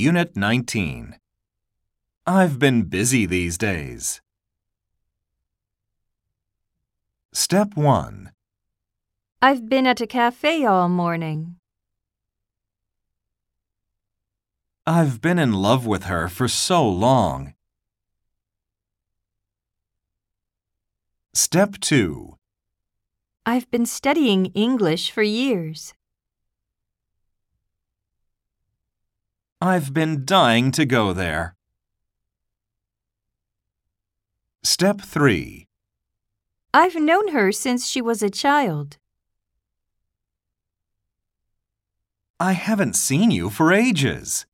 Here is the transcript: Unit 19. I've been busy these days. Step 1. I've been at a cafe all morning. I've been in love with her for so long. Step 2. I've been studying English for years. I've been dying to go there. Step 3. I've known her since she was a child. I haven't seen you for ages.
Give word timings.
Unit 0.00 0.34
19. 0.34 1.16
I've 2.26 2.58
been 2.58 2.84
busy 2.84 3.26
these 3.26 3.58
days. 3.58 4.22
Step 7.34 7.76
1. 7.76 8.30
I've 9.42 9.68
been 9.68 9.86
at 9.86 10.00
a 10.00 10.06
cafe 10.06 10.64
all 10.64 10.88
morning. 10.88 11.56
I've 14.86 15.20
been 15.20 15.38
in 15.38 15.52
love 15.52 15.84
with 15.84 16.04
her 16.04 16.28
for 16.28 16.48
so 16.48 16.88
long. 16.88 17.52
Step 21.34 21.78
2. 21.78 22.38
I've 23.44 23.70
been 23.70 23.84
studying 23.84 24.46
English 24.54 25.10
for 25.10 25.22
years. 25.22 25.92
I've 29.62 29.92
been 29.92 30.24
dying 30.24 30.70
to 30.72 30.86
go 30.86 31.12
there. 31.12 31.54
Step 34.62 35.02
3. 35.02 35.66
I've 36.72 36.94
known 36.94 37.28
her 37.28 37.52
since 37.52 37.86
she 37.86 38.00
was 38.00 38.22
a 38.22 38.30
child. 38.30 38.96
I 42.38 42.52
haven't 42.52 42.96
seen 42.96 43.30
you 43.30 43.50
for 43.50 43.70
ages. 43.70 44.46